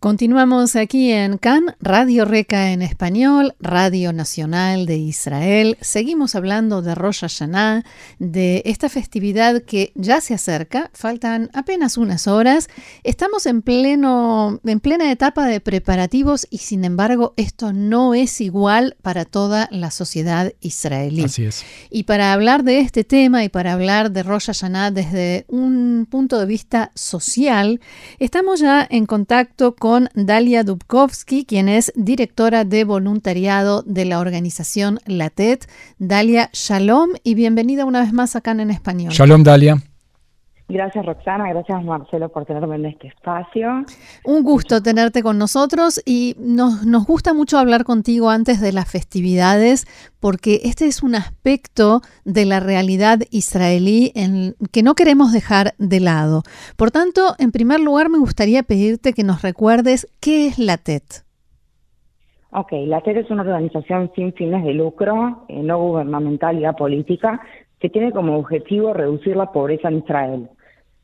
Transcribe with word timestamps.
Continuamos 0.00 0.76
aquí 0.76 1.12
en 1.12 1.36
CAN, 1.36 1.76
Radio 1.78 2.24
Reca 2.24 2.72
en 2.72 2.80
español, 2.80 3.54
Radio 3.60 4.14
Nacional 4.14 4.86
de 4.86 4.96
Israel. 4.96 5.76
Seguimos 5.82 6.34
hablando 6.34 6.80
de 6.80 6.94
Rosh 6.94 7.20
Hashanah, 7.20 7.84
de 8.18 8.62
esta 8.64 8.88
festividad 8.88 9.60
que 9.60 9.92
ya 9.94 10.22
se 10.22 10.32
acerca, 10.32 10.90
faltan 10.94 11.50
apenas 11.52 11.98
unas 11.98 12.28
horas. 12.28 12.70
Estamos 13.04 13.44
en, 13.44 13.60
pleno, 13.60 14.58
en 14.64 14.80
plena 14.80 15.12
etapa 15.12 15.44
de 15.44 15.60
preparativos 15.60 16.46
y 16.48 16.56
sin 16.58 16.86
embargo 16.86 17.34
esto 17.36 17.74
no 17.74 18.14
es 18.14 18.40
igual 18.40 18.96
para 19.02 19.26
toda 19.26 19.68
la 19.70 19.90
sociedad 19.90 20.54
israelí. 20.62 21.24
Así 21.24 21.44
es. 21.44 21.62
Y 21.90 22.04
para 22.04 22.32
hablar 22.32 22.64
de 22.64 22.80
este 22.80 23.04
tema 23.04 23.44
y 23.44 23.50
para 23.50 23.74
hablar 23.74 24.12
de 24.12 24.22
Rosh 24.22 24.46
Hashanah 24.46 24.92
desde 24.92 25.44
un 25.48 26.08
punto 26.10 26.38
de 26.38 26.46
vista 26.46 26.90
social, 26.94 27.82
estamos 28.18 28.60
ya 28.60 28.86
en 28.90 29.04
contacto 29.04 29.76
con 29.76 29.89
con 29.90 30.08
Dalia 30.14 30.62
Dubkovsky, 30.62 31.44
quien 31.44 31.68
es 31.68 31.92
directora 31.96 32.64
de 32.64 32.84
voluntariado 32.84 33.82
de 33.82 34.04
la 34.04 34.20
organización 34.20 35.00
LATET. 35.04 35.68
Dalia, 35.98 36.48
shalom 36.52 37.10
y 37.24 37.34
bienvenida 37.34 37.84
una 37.84 37.98
vez 37.98 38.12
más 38.12 38.36
acá 38.36 38.52
en 38.52 38.70
Español. 38.70 39.12
Shalom, 39.12 39.42
Dalia. 39.42 39.82
Gracias 40.70 41.04
Roxana, 41.04 41.48
gracias 41.48 41.82
Marcelo 41.82 42.28
por 42.28 42.44
tenerme 42.44 42.76
en 42.76 42.86
este 42.86 43.08
espacio. 43.08 43.84
Un 44.24 44.44
gusto 44.44 44.80
tenerte 44.80 45.20
con 45.20 45.36
nosotros 45.36 46.00
y 46.06 46.36
nos, 46.38 46.86
nos, 46.86 47.06
gusta 47.06 47.34
mucho 47.34 47.58
hablar 47.58 47.82
contigo 47.82 48.30
antes 48.30 48.60
de 48.60 48.70
las 48.70 48.90
festividades 48.90 49.86
porque 50.20 50.60
este 50.62 50.86
es 50.86 51.02
un 51.02 51.16
aspecto 51.16 52.02
de 52.24 52.44
la 52.44 52.60
realidad 52.60 53.18
israelí 53.32 54.12
en, 54.14 54.54
que 54.70 54.84
no 54.84 54.94
queremos 54.94 55.32
dejar 55.32 55.72
de 55.78 55.98
lado. 55.98 56.42
Por 56.76 56.92
tanto, 56.92 57.34
en 57.40 57.50
primer 57.50 57.80
lugar 57.80 58.08
me 58.08 58.18
gustaría 58.18 58.62
pedirte 58.62 59.12
que 59.12 59.24
nos 59.24 59.42
recuerdes 59.42 60.06
qué 60.20 60.46
es 60.46 60.60
la 60.60 60.76
TET. 60.76 61.02
Ok, 62.52 62.72
la 62.86 63.00
TET 63.00 63.16
es 63.16 63.30
una 63.30 63.42
organización 63.42 64.12
sin 64.14 64.32
fines 64.34 64.64
de 64.64 64.74
lucro, 64.74 65.46
eh, 65.48 65.62
no 65.64 65.80
gubernamental 65.80 66.60
y 66.60 66.64
apolítica, 66.64 67.40
que 67.80 67.88
tiene 67.88 68.12
como 68.12 68.38
objetivo 68.38 68.92
reducir 68.92 69.34
la 69.36 69.50
pobreza 69.50 69.88
en 69.88 69.98
Israel 69.98 70.48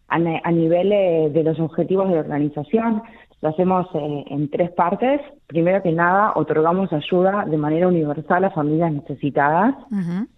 a, 0.09 0.19
nivel 0.53 0.93
eh, 0.93 1.31
de 1.33 1.43
los 1.43 1.59
objetivos 1.59 2.09
de 2.09 2.15
la 2.15 2.21
organización, 2.21 3.03
lo 3.43 3.49
hacemos 3.49 3.87
eh, 3.95 4.25
en 4.29 4.49
tres 4.51 4.71
partes. 4.71 5.21
Primero 5.47 5.83
que 5.83 5.93
nada, 5.93 6.33
otorgamos 6.37 6.93
ayuda 6.93 7.45
de 7.45 7.57
manera 7.57 7.89
universal 7.89 8.45
a 8.45 8.51
familias 8.51 8.93
necesitadas, 8.93 9.75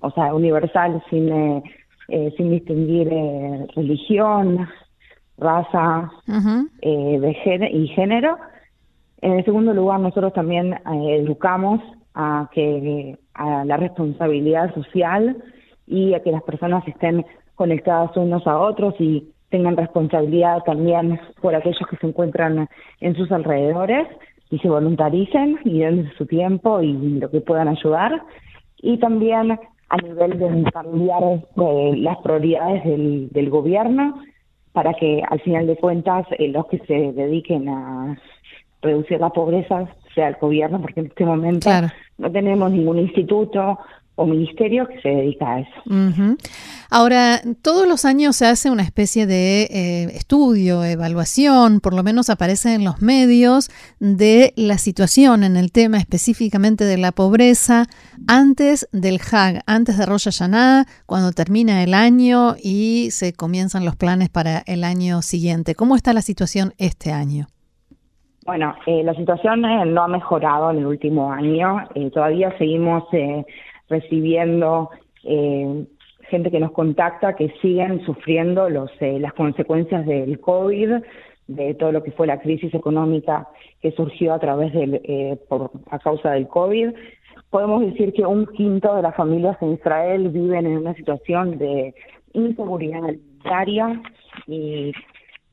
o 0.01 0.11
sea, 0.11 0.35
universal 0.35 1.03
sin, 1.11 1.63
eh, 2.09 2.35
sin 2.37 2.51
distinguir 2.51 3.09
religión, 3.77 4.67
raza 5.37 6.11
y 6.83 7.89
género. 7.89 8.39
En 9.21 9.33
el 9.33 9.45
segundo 9.45 9.75
lugar, 9.75 10.01
nosotros 10.01 10.33
también 10.33 10.79
educamos 10.87 11.81
a 12.15 12.49
que 12.53 13.17
a 13.35 13.65
la 13.65 13.77
responsabilidad 13.77 14.75
social 14.75 15.37
y 15.87 16.15
a 16.15 16.23
que 16.23 16.33
las 16.33 16.43
personas 16.43 16.87
estén 16.89 17.25
conectadas 17.55 18.17
unos 18.17 18.47
a 18.47 18.59
otros 18.59 18.95
y 19.01 19.29
tengan 19.51 19.77
responsabilidad 19.77 20.63
también 20.65 21.21
por 21.41 21.55
aquellos 21.55 21.87
que 21.89 21.97
se 21.97 22.07
encuentran 22.07 22.69
en 23.01 23.15
sus 23.15 23.31
alrededores 23.33 24.07
y 24.51 24.59
se 24.59 24.69
voluntaricen 24.69 25.59
y 25.65 25.81
den 25.81 26.11
su 26.17 26.27
tiempo 26.27 26.81
y 26.81 26.93
lo 27.19 27.31
que 27.31 27.41
puedan 27.41 27.69
ayudar. 27.69 28.23
Y 28.81 28.99
también 28.99 29.59
a 29.89 29.97
nivel 29.97 30.39
de 30.39 30.71
cambiar 30.71 31.23
eh, 31.23 31.93
las 31.97 32.19
prioridades 32.19 32.85
del, 32.85 33.29
del, 33.31 33.51
gobierno 33.51 34.23
para 34.73 34.93
que 34.95 35.23
al 35.29 35.41
final 35.41 35.67
de 35.67 35.77
cuentas 35.77 36.27
eh, 36.39 36.49
los 36.49 36.67
que 36.67 36.79
se 36.81 37.13
dediquen 37.13 37.69
a 37.69 38.19
reducir 38.83 39.19
la 39.19 39.31
pobreza 39.31 39.89
sea 40.15 40.29
el 40.29 40.37
gobierno, 40.37 40.81
porque 40.81 41.01
en 41.01 41.07
este 41.07 41.25
momento 41.25 41.71
no 42.19 42.31
tenemos 42.31 42.71
ningún 42.71 42.99
instituto 42.99 43.79
o 44.19 44.27
ministerio 44.27 44.87
que 44.89 45.01
se 45.01 45.09
dedica 45.09 45.55
a 45.55 45.61
eso. 45.61 46.37
Ahora, 46.91 47.41
todos 47.63 47.87
los 47.87 48.05
años 48.05 48.35
se 48.35 48.47
hace 48.47 48.71
una 48.71 48.83
especie 48.83 49.27
de 49.27 49.63
eh, 49.71 50.05
estudio, 50.15 50.85
evaluación, 50.85 51.81
por 51.81 51.95
lo 51.95 52.03
menos 52.03 52.29
aparece 52.29 52.75
en 52.75 52.85
los 52.85 53.01
medios, 53.01 53.71
de 54.01 54.53
la 54.57 54.77
situación 54.79 55.45
en 55.45 55.57
el 55.57 55.71
tema 55.71 55.99
específicamente 55.99 56.85
de 56.85 56.99
la 56.99 57.13
pobreza 57.13 57.85
antes 58.27 58.89
del 58.91 59.21
Hag, 59.21 59.63
antes 59.67 59.97
de 59.99 60.07
Rosh 60.07 60.25
Hashanah, 60.25 60.87
cuando 61.07 61.31
termina 61.31 61.85
el 61.85 61.95
año 61.95 62.55
y 62.61 63.11
se 63.13 63.33
comienzan 63.33 63.85
los 63.85 63.95
planes 63.95 64.31
para 64.31 64.63
el 64.67 64.83
año 64.83 65.23
siguiente. 65.23 65.77
¿Cómo 65.77 65.95
está 65.95 66.13
la 66.13 66.23
situación 66.23 66.73
este 66.79 67.13
año? 67.13 67.47
Bueno, 68.47 68.75
eh, 68.87 69.03
la 69.05 69.13
situación 69.13 69.65
eh, 69.65 69.85
no 69.85 70.03
ha 70.03 70.09
mejorado 70.09 70.71
en 70.71 70.79
el 70.79 70.87
último 70.87 71.31
año. 71.31 71.87
todavía 72.13 72.57
seguimos 72.57 73.05
recibiendo 73.89 74.91
eh, 75.25 75.87
gente 76.29 76.51
que 76.51 76.61
nos 76.61 76.73
contacta 76.73 77.37
que 77.37 77.51
siguen 77.63 78.05
sufriendo 78.05 78.69
los, 78.69 78.91
eh, 79.01 79.19
las 79.19 79.33
consecuencias 79.33 80.07
del 80.07 80.41
COVID, 80.41 81.03
de 81.47 81.75
todo 81.75 81.93
lo 81.93 82.03
que 82.03 82.13
fue 82.13 82.27
la 82.27 82.41
crisis 82.41 82.75
económica 82.75 83.49
que 83.81 83.93
surgió 83.93 84.35
a 84.35 84.39
través 84.39 84.73
del, 84.75 85.01
eh, 85.05 85.39
por, 85.49 85.71
a 85.91 85.99
causa 85.99 86.33
del 86.33 86.47
COVID. 86.47 86.91
Podemos 87.51 87.81
decir 87.81 88.13
que 88.13 88.27
un 88.27 88.47
quinto 88.47 88.95
de 88.95 89.03
las 89.03 89.17
familias 89.17 89.57
en 89.63 89.73
Israel 89.73 90.29
viven 90.29 90.67
en 90.67 90.77
una 90.77 90.95
situación 90.95 91.57
de 91.57 91.95
inseguridad 92.35 93.03
alimentaria 93.05 94.03
y 94.47 94.93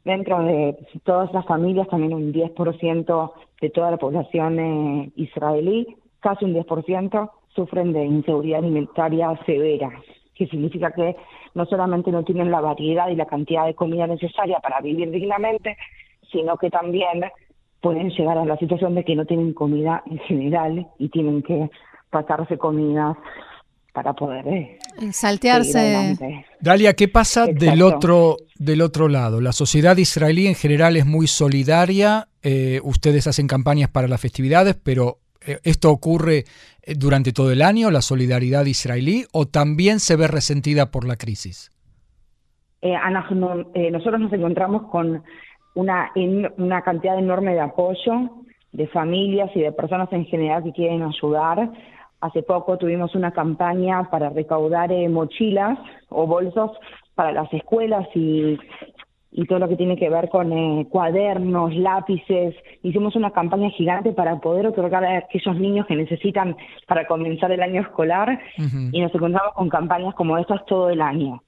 dentro 0.03 0.43
de 0.43 0.77
todas 1.05 1.31
las 1.33 1.45
familias 1.45 1.87
también 1.87 2.13
un 2.13 2.33
10% 2.33 3.31
de 3.61 3.69
toda 3.69 3.91
la 3.91 3.97
población 3.97 5.13
israelí, 5.15 5.87
casi 6.19 6.43
un 6.43 6.53
10%, 6.53 7.31
sufren 7.55 7.93
de 7.93 8.03
inseguridad 8.03 8.59
alimentaria 8.59 9.39
severa, 9.45 9.89
que 10.35 10.47
significa 10.47 10.91
que 10.91 11.15
no 11.53 11.65
solamente 11.65 12.11
no 12.11 12.23
tienen 12.23 12.51
la 12.51 12.59
variedad 12.59 13.09
y 13.09 13.15
la 13.15 13.25
cantidad 13.25 13.65
de 13.65 13.75
comida 13.75 14.05
necesaria 14.07 14.59
para 14.59 14.81
vivir 14.81 15.09
dignamente, 15.09 15.77
sino 16.31 16.57
que 16.57 16.69
también 16.69 17.23
pueden 17.81 18.09
llegar 18.09 18.37
a 18.37 18.45
la 18.45 18.57
situación 18.57 18.95
de 18.95 19.05
que 19.05 19.15
no 19.15 19.25
tienen 19.25 19.53
comida 19.53 20.03
en 20.05 20.19
general 20.19 20.87
y 20.99 21.09
tienen 21.09 21.41
que 21.41 21.69
pasarse 22.09 22.57
comidas 22.57 23.15
para 23.93 24.13
poder 24.13 24.45
eh, 24.47 24.77
saltearse. 25.11 26.17
Dalia, 26.59 26.93
¿qué 26.93 27.07
pasa 27.07 27.45
del 27.47 27.81
otro 27.81 28.35
del 28.59 28.81
otro 28.81 29.07
lado? 29.07 29.39
La 29.39 29.53
sociedad 29.53 29.95
israelí 29.95 30.47
en 30.47 30.55
general 30.55 30.97
es 30.97 31.05
muy 31.05 31.27
solidaria. 31.27 32.27
Eh, 32.43 32.81
ustedes 32.83 33.27
hacen 33.27 33.47
campañas 33.47 33.89
para 33.89 34.09
las 34.09 34.19
festividades, 34.19 34.75
pero 34.75 35.19
¿Esto 35.63 35.91
ocurre 35.91 36.45
eh, 36.83 36.95
durante 36.95 37.31
todo 37.31 37.51
el 37.51 37.61
año, 37.61 37.91
la 37.91 38.01
solidaridad 38.01 38.65
israelí, 38.65 39.25
o 39.31 39.45
también 39.45 39.99
se 39.99 40.15
ve 40.15 40.27
resentida 40.27 40.91
por 40.91 41.07
la 41.07 41.15
crisis? 41.15 41.71
Eh, 42.81 42.97
nosotros 43.91 44.19
nos 44.19 44.33
encontramos 44.33 44.83
con 44.91 45.23
una, 45.75 46.11
una 46.57 46.81
cantidad 46.81 47.17
enorme 47.17 47.53
de 47.53 47.61
apoyo 47.61 48.29
de 48.71 48.87
familias 48.87 49.49
y 49.55 49.61
de 49.61 49.71
personas 49.71 50.11
en 50.11 50.25
general 50.25 50.63
que 50.63 50.73
quieren 50.73 51.01
ayudar. 51.01 51.71
Hace 52.19 52.43
poco 52.43 52.77
tuvimos 52.77 53.15
una 53.15 53.31
campaña 53.31 54.09
para 54.09 54.29
recaudar 54.29 54.89
mochilas 55.09 55.79
o 56.09 56.27
bolsos 56.27 56.71
para 57.15 57.31
las 57.31 57.51
escuelas 57.53 58.05
y 58.13 58.57
y 59.37 59.45
todo 59.45 59.59
lo 59.59 59.67
que 59.67 59.75
tiene 59.75 59.97
que 59.97 60.09
ver 60.09 60.29
con 60.29 60.53
eh, 60.53 60.87
cuadernos, 60.89 61.75
lápices. 61.75 62.55
Hicimos 62.83 63.17
una 63.17 63.31
campaña 63.31 63.69
gigante 63.71 64.13
para 64.13 64.39
poder 64.39 64.65
otorgar 64.67 65.03
a 65.03 65.17
aquellos 65.17 65.59
niños 65.59 65.85
que 65.87 65.95
necesitan 65.95 66.55
para 66.87 67.05
comenzar 67.05 67.51
el 67.51 67.61
año 67.61 67.81
escolar 67.81 68.39
y 68.91 69.01
nos 69.01 69.13
encontramos 69.13 69.53
con 69.53 69.67
campañas 69.67 70.15
como 70.15 70.37
estas 70.37 70.65
todo 70.65 70.89
el 70.89 71.01
año. 71.01 71.43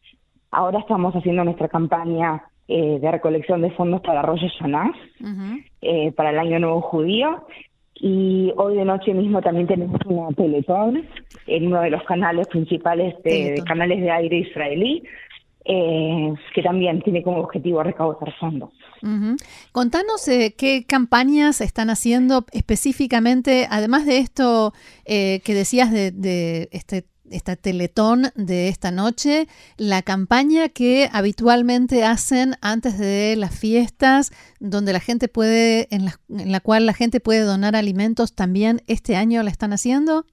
Ahora 0.52 0.80
estamos 0.80 1.16
haciendo 1.16 1.46
nuestra 1.46 1.70
campaña 1.70 2.44
eh, 2.68 3.00
de 3.00 3.10
recolección 3.10 3.62
de 3.62 3.72
fondos 3.72 4.02
para 4.02 4.22
Rosh 4.22 4.42
Hashanah, 4.42 4.92
eh, 5.82 6.12
para 6.12 6.32
el 6.32 6.40
Año 6.40 6.60
Nuevo 6.60 6.82
Judío, 6.82 7.46
y 7.96 8.52
hoy 8.58 8.76
de 8.76 8.84
noche 8.84 9.14
mismo 9.14 9.42
también 9.42 9.66
tenemos 9.66 10.00
una 10.06 10.28
Teletón 10.36 11.08
en 11.48 11.68
uno 11.68 11.82
de 11.82 11.90
los 11.90 12.04
canales 12.04 12.48
principales 12.50 13.16
de 13.24 13.64
canales 13.66 14.02
de 14.02 14.12
aire 14.12 14.40
israelí, 14.40 15.04
eh, 15.70 16.34
que 16.56 16.62
también 16.62 17.02
tiene 17.02 17.22
como 17.22 17.40
objetivo 17.42 17.84
recaudar 17.84 18.34
fondos. 18.40 18.72
Contanos 19.74 20.26
eh, 20.30 20.56
qué 20.58 20.86
campañas 20.88 21.60
están 21.60 21.90
haciendo 21.90 22.46
específicamente, 22.54 23.68
además 23.70 24.06
de 24.06 24.20
esto 24.20 24.72
eh, 25.06 25.42
que 25.44 25.54
decías 25.54 25.92
de, 25.92 26.70
este 26.72 27.06
esta 27.30 27.58
teletón 27.58 28.28
de 28.36 28.70
esta 28.70 28.90
noche, 28.90 29.48
la 29.78 30.02
campaña 30.02 30.70
que 30.70 31.10
habitualmente 31.12 32.06
hacen 32.06 32.54
antes 32.62 32.98
de 32.98 33.36
las 33.36 33.60
fiestas, 33.60 34.32
donde 34.62 34.94
la 34.94 35.02
gente 35.02 35.28
puede, 35.28 35.94
en 35.94 36.06
la, 36.06 36.14
en 36.30 36.54
la 36.54 36.62
cual 36.62 36.86
la 36.86 36.94
gente 36.94 37.20
puede 37.20 37.42
donar 37.42 37.76
alimentos, 37.76 38.34
también 38.34 38.80
este 38.88 39.18
año 39.18 39.44
la 39.44 39.50
están 39.50 39.74
haciendo. 39.74 40.24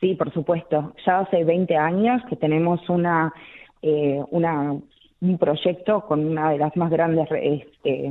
Sí, 0.00 0.14
por 0.14 0.32
supuesto. 0.32 0.94
Ya 1.04 1.20
hace 1.20 1.42
20 1.42 1.76
años 1.76 2.22
que 2.28 2.36
tenemos 2.36 2.88
una, 2.88 3.32
eh, 3.86 4.24
una 4.30 4.76
un 5.18 5.38
proyecto 5.38 6.02
con 6.02 6.26
una 6.26 6.50
de 6.50 6.58
las 6.58 6.76
más 6.76 6.90
grandes 6.90 7.26
este, 7.30 8.10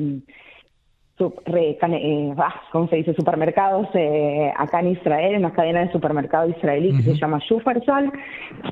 eh, 1.17 2.35
¿cómo 2.71 2.87
se 2.87 2.95
dice? 2.95 3.13
supermercados 3.13 3.87
eh, 3.93 4.51
acá 4.57 4.79
en 4.79 4.87
Israel, 4.89 5.37
una 5.37 5.53
cadena 5.53 5.81
de 5.85 5.91
supermercados 5.91 6.55
israelí 6.57 6.97
que 6.97 7.03
se 7.03 7.15
llama 7.15 7.39
Shufersal. 7.47 8.11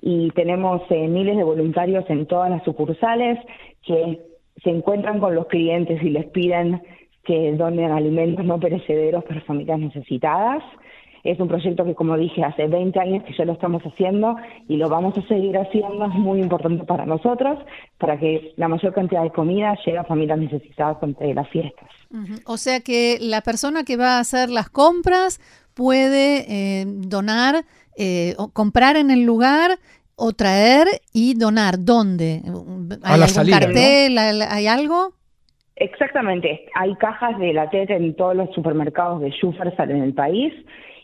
Y 0.01 0.31
tenemos 0.31 0.81
miles 0.89 1.38
de 1.38 1.44
voluntarios 1.44 2.09
en 2.09 2.25
todas 2.25 2.50
las 2.50 2.63
sucursales 2.63 3.38
que 3.85 4.19
se 4.63 4.69
encuentran 4.69 5.19
con 5.19 5.35
los 5.35 5.47
clientes 5.47 6.01
y 6.01 6.09
les 6.09 6.25
piden 6.25 6.81
que 7.23 7.53
donen 7.53 7.91
alimentos 7.91 8.44
no 8.44 8.59
perecederos 8.59 9.23
para 9.23 9.41
familias 9.41 9.79
necesitadas 9.79 10.63
es 11.23 11.39
un 11.39 11.47
proyecto 11.47 11.85
que, 11.85 11.95
como 11.95 12.17
dije, 12.17 12.43
hace 12.43 12.67
20 12.67 12.99
años 12.99 13.23
que 13.23 13.33
ya 13.33 13.45
lo 13.45 13.53
estamos 13.53 13.81
haciendo 13.83 14.35
y 14.67 14.75
lo 14.75 14.89
vamos 14.89 15.17
a 15.17 15.25
seguir 15.27 15.57
haciendo. 15.57 16.05
Es 16.05 16.13
muy 16.15 16.41
importante 16.41 16.83
para 16.83 17.05
nosotros, 17.05 17.59
para 17.97 18.19
que 18.19 18.53
la 18.57 18.67
mayor 18.67 18.93
cantidad 18.93 19.23
de 19.23 19.31
comida 19.31 19.77
llegue 19.85 19.97
a 19.97 20.03
familias 20.03 20.39
necesitadas 20.39 20.99
durante 20.99 21.33
las 21.33 21.47
fiestas. 21.49 21.89
O 22.45 22.57
sea 22.57 22.81
que 22.81 23.17
la 23.21 23.41
persona 23.41 23.83
que 23.83 23.95
va 23.95 24.17
a 24.17 24.19
hacer 24.19 24.49
las 24.49 24.69
compras 24.69 25.39
puede 25.73 26.45
eh, 26.47 26.85
donar, 26.87 27.63
eh, 27.97 28.35
o 28.37 28.49
comprar 28.49 28.97
en 28.97 29.09
el 29.09 29.23
lugar 29.23 29.79
o 30.15 30.33
traer 30.33 30.87
y 31.13 31.35
donar. 31.35 31.75
¿Dónde? 31.79 32.41
¿Hay 33.01 33.21
algún 33.21 33.49
cartel? 33.49 34.17
¿Hay 34.17 34.67
algo? 34.67 35.13
Exactamente. 35.77 36.65
Hay 36.75 36.95
cajas 36.95 37.39
de 37.39 37.53
la 37.53 37.69
TET 37.69 37.89
en 37.89 38.13
todos 38.15 38.35
los 38.35 38.53
supermercados 38.53 39.21
de 39.21 39.31
Schufersal 39.31 39.89
en 39.89 40.03
el 40.03 40.13
país 40.13 40.53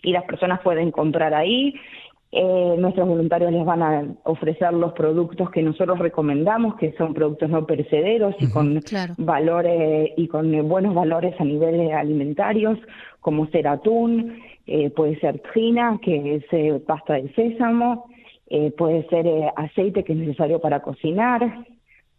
y 0.04 0.12
las 0.12 0.24
personas 0.26 0.62
pueden 0.62 0.92
comprar 0.92 1.34
ahí. 1.34 1.76
Eh, 2.32 2.76
nuestros 2.78 3.08
voluntarios 3.08 3.52
les 3.52 3.66
van 3.66 3.82
a 3.82 4.06
ofrecer 4.24 4.72
los 4.74 4.94
productos 4.94 5.50
que 5.50 5.64
nosotros 5.64 5.98
recomendamos, 5.98 6.76
que 6.76 6.94
son 6.94 7.16
productos 7.16 7.50
no 7.50 7.66
perecederos 7.66 8.36
y 8.40 8.52
con 8.52 8.80
valores 9.18 10.12
y 10.16 10.28
con 10.28 10.52
buenos 10.68 10.94
valores 10.94 11.34
a 11.40 11.44
nivel 11.44 11.92
alimentarios, 11.92 12.78
como 13.20 13.48
ser 13.48 13.68
atún, 13.68 14.42
eh, 14.68 14.92
puede 14.92 15.20
ser 15.20 15.40
trina, 15.54 16.00
que 16.04 16.36
es 16.36 16.44
eh, 16.52 16.80
pasta 16.86 17.16
de 17.16 17.34
sésamo, 17.34 18.06
puede 18.78 19.08
ser 19.10 19.28
aceite 19.56 20.04
que 20.04 20.14
es 20.14 20.20
necesario 20.20 20.60
para 20.60 20.82
cocinar, 20.82 21.66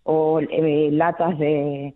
o 0.04 0.40
latas 0.40 1.38
de 1.38 1.94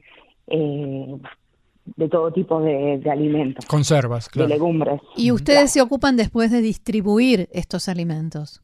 de 1.85 2.09
todo 2.09 2.33
tipo 2.33 2.61
de, 2.61 3.01
alimentos. 3.11 3.67
Conservas, 3.67 4.29
claro. 4.29 4.49
De 4.49 4.55
legumbres. 4.55 5.01
Y 5.17 5.33
ustedes 5.33 5.73
se 5.73 5.83
ocupan 5.83 6.17
después 6.17 6.51
de 6.51 6.61
distribuir 6.61 7.49
estos 7.53 7.89
alimentos. 7.89 8.61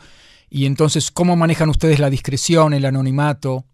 y 0.49 0.67
entonces, 0.67 1.11
¿cómo 1.11 1.37
manejan 1.37 1.69
ustedes 1.69 2.00
la 2.00 2.11
discreción, 2.11 2.75
el 2.75 2.84
anonimato? 2.84 3.64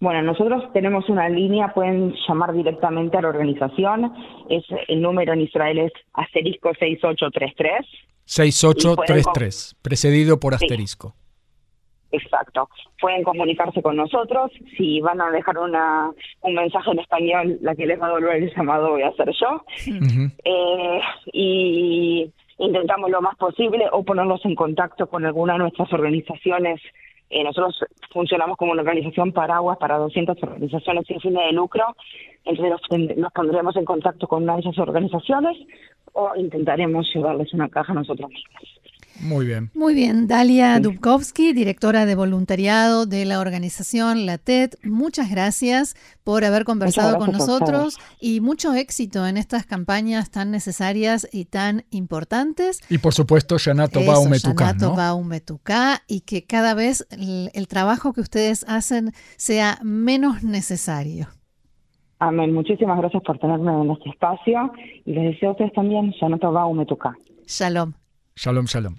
Bueno, 0.00 0.20
nosotros 0.22 0.64
tenemos 0.72 1.08
una 1.08 1.28
línea, 1.28 1.72
pueden 1.72 2.12
llamar 2.26 2.52
directamente 2.52 3.16
a 3.16 3.22
la 3.22 3.28
organización, 3.28 4.12
es 4.50 4.64
el 4.88 5.00
número 5.00 5.32
en 5.32 5.42
Israel 5.42 5.78
es 5.78 5.92
asterisco 6.14 6.70
6833. 6.74 7.86
6833, 8.24 9.76
precedido 9.80 10.40
por 10.40 10.54
asterisco. 10.54 11.14
Exacto. 12.12 12.68
Pueden 13.00 13.24
comunicarse 13.24 13.82
con 13.82 13.96
nosotros. 13.96 14.52
Si 14.76 15.00
van 15.00 15.20
a 15.20 15.30
dejar 15.30 15.58
una, 15.58 16.10
un 16.42 16.54
mensaje 16.54 16.90
en 16.90 17.00
español, 17.00 17.58
la 17.62 17.74
que 17.74 17.86
les 17.86 18.00
va 18.00 18.06
a 18.06 18.08
devolver 18.08 18.42
el 18.42 18.54
llamado 18.54 18.90
voy 18.90 19.02
a 19.02 19.12
ser 19.12 19.30
yo. 19.32 19.64
eh, 20.44 21.00
y 21.32 22.30
intentamos 22.58 23.10
lo 23.10 23.22
más 23.22 23.36
posible 23.36 23.86
o 23.90 24.04
ponerlos 24.04 24.44
en 24.44 24.54
contacto 24.54 25.06
con 25.06 25.24
alguna 25.24 25.54
de 25.54 25.60
nuestras 25.60 25.92
organizaciones. 25.92 26.80
Eh, 27.30 27.42
nosotros 27.42 27.82
funcionamos 28.12 28.58
como 28.58 28.72
una 28.72 28.82
organización 28.82 29.32
paraguas 29.32 29.78
para 29.78 29.96
200 29.96 30.36
organizaciones 30.42 31.06
sin 31.06 31.18
fines 31.18 31.46
de 31.46 31.52
lucro. 31.52 31.96
Entonces 32.44 32.74
nos, 32.90 33.16
nos 33.16 33.32
pondremos 33.32 33.74
en 33.76 33.86
contacto 33.86 34.28
con 34.28 34.42
una 34.42 34.54
de 34.56 34.60
esas 34.60 34.78
organizaciones 34.78 35.56
o 36.12 36.32
intentaremos 36.36 37.10
llevarles 37.14 37.54
una 37.54 37.70
caja 37.70 37.94
nosotros 37.94 38.28
mismos. 38.28 38.81
Muy 39.20 39.46
bien. 39.46 39.70
Muy 39.74 39.94
bien. 39.94 40.26
Dalia 40.26 40.80
Dubkovsky, 40.80 41.52
directora 41.52 42.06
de 42.06 42.14
voluntariado 42.14 43.06
de 43.06 43.24
la 43.24 43.40
organización 43.40 44.26
La 44.26 44.38
TED, 44.38 44.72
muchas 44.82 45.30
gracias 45.30 45.94
por 46.24 46.44
haber 46.44 46.64
conversado 46.64 47.18
con 47.18 47.32
nosotros 47.32 47.98
y 48.20 48.40
mucho 48.40 48.74
éxito 48.74 49.26
en 49.26 49.36
estas 49.36 49.66
campañas 49.66 50.30
tan 50.30 50.50
necesarias 50.50 51.28
y 51.32 51.44
tan 51.44 51.84
importantes. 51.90 52.80
Y 52.88 52.98
por 52.98 53.12
supuesto, 53.14 53.56
Yanato 53.56 54.00
Baumetuká. 54.04 54.72
¿no? 54.74 54.94
Baumetuká 54.94 56.02
y 56.06 56.20
que 56.20 56.44
cada 56.44 56.74
vez 56.74 57.06
el, 57.10 57.68
trabajo 57.68 58.12
que 58.12 58.20
ustedes 58.20 58.64
hacen 58.68 59.12
sea 59.36 59.78
menos 59.82 60.42
necesario. 60.42 61.28
Amén. 62.18 62.52
Muchísimas 62.52 62.98
gracias 62.98 63.22
por 63.24 63.38
tenerme 63.38 63.72
en 63.72 63.90
este 63.90 64.10
espacio 64.10 64.72
y 65.04 65.12
les 65.12 65.32
deseo 65.32 65.50
a 65.50 65.52
ustedes 65.52 65.72
también 65.72 66.12
Yanato 66.20 66.52
Baumetuká. 66.52 67.16
Shalom. 67.46 67.92
Shalom, 68.34 68.66
shalom. 68.66 68.98